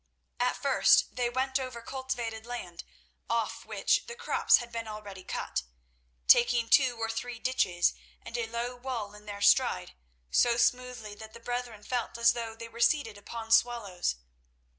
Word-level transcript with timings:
At 0.39 0.55
first 0.57 1.15
they 1.15 1.29
went 1.29 1.59
over 1.59 1.79
cultivated 1.83 2.43
land 2.47 2.83
off 3.29 3.65
which 3.67 4.07
the 4.07 4.15
crops 4.15 4.57
had 4.57 4.71
been 4.71 4.87
already 4.87 5.23
cut, 5.23 5.61
taking 6.27 6.69
two 6.69 6.97
or 6.99 7.07
three 7.07 7.37
ditches 7.37 7.93
and 8.23 8.35
a 8.35 8.47
low 8.47 8.75
wall 8.75 9.13
in 9.13 9.27
their 9.27 9.41
stride 9.41 9.93
so 10.31 10.57
smoothly 10.57 11.13
that 11.13 11.33
the 11.35 11.39
brethren 11.39 11.83
felt 11.83 12.17
as 12.17 12.33
though 12.33 12.55
they 12.55 12.67
were 12.67 12.79
seated 12.79 13.15
upon 13.19 13.51
swallows. 13.51 14.15